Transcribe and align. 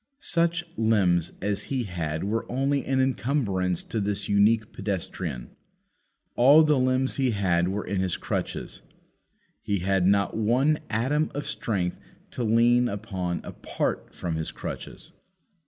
Such 0.19 0.63
limbs 0.77 1.33
as 1.43 1.65
he 1.65 1.83
had 1.83 2.23
were 2.23 2.51
only 2.51 2.83
an 2.85 2.99
encumbrance 2.99 3.83
to 3.83 3.99
this 3.99 4.27
unique 4.27 4.73
pedestrian. 4.73 5.51
All 6.35 6.63
the 6.63 6.79
limbs 6.79 7.17
he 7.17 7.29
had 7.29 7.67
were 7.67 7.85
in 7.85 8.01
his 8.01 8.17
crutches. 8.17 8.81
He 9.61 9.81
had 9.81 10.07
not 10.07 10.35
one 10.35 10.79
atom 10.89 11.29
of 11.35 11.45
strength 11.45 11.99
to 12.31 12.43
lean 12.43 12.89
upon 12.89 13.41
apart 13.43 14.15
from 14.15 14.37
his 14.37 14.51
crutches. 14.51 15.11